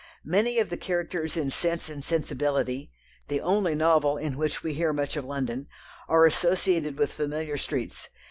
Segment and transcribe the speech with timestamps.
[0.25, 2.89] Many of the characters in Sense and Sensibility
[3.27, 5.67] the only novel in which we hear much of London
[6.09, 8.09] are associated with familiar streets.